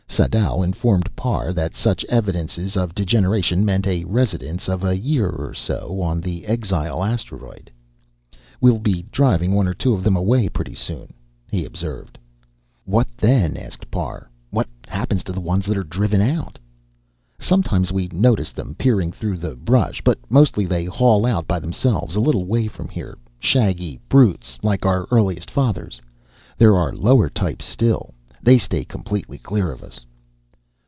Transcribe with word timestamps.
Sadau 0.13 0.61
informed 0.61 1.09
Parr 1.15 1.53
that 1.53 1.73
such 1.73 2.03
evidences 2.05 2.75
of 2.75 2.93
degeneration 2.93 3.63
meant 3.63 3.87
a 3.87 4.03
residence 4.03 4.67
of 4.67 4.83
a 4.83 4.95
year 4.97 5.29
or 5.29 5.53
so 5.53 6.01
on 6.01 6.19
the 6.19 6.45
exile 6.45 7.01
asteroid. 7.01 7.71
"We'll 8.59 8.77
be 8.79 9.03
driving 9.11 9.53
one 9.53 9.69
or 9.69 9.73
two 9.73 9.93
of 9.93 10.03
them 10.03 10.17
away 10.17 10.49
pretty 10.49 10.75
soon," 10.75 11.07
he 11.49 11.63
observed. 11.63 12.17
"What 12.83 13.07
then?" 13.17 13.55
asked 13.55 13.89
Parr. 13.89 14.29
"What 14.49 14.67
happens 14.85 15.23
to 15.23 15.31
the 15.31 15.39
ones 15.39 15.65
that 15.65 15.77
are 15.77 15.83
driven 15.83 16.21
out?" 16.21 16.59
"Sometimes 17.39 17.93
we 17.93 18.09
notice 18.11 18.51
them, 18.51 18.75
peering 18.75 19.13
through 19.13 19.37
the 19.37 19.55
brush, 19.55 20.01
but 20.03 20.19
mostly 20.29 20.65
they 20.65 20.85
haul 20.85 21.25
out 21.25 21.47
by 21.47 21.57
themselves 21.57 22.17
a 22.17 22.21
little 22.21 22.45
way 22.45 22.67
from 22.67 22.89
here 22.89 23.17
shaggy 23.39 23.97
brutes, 24.09 24.59
like 24.61 24.85
our 24.85 25.07
earliest 25.09 25.49
fathers. 25.49 26.01
There 26.57 26.75
are 26.75 26.93
lower 26.93 27.29
types 27.29 27.65
still. 27.65 28.13
They 28.43 28.57
stay 28.59 28.83
completely 28.85 29.37
clear 29.37 29.71
of 29.71 29.83
us." 29.83 30.03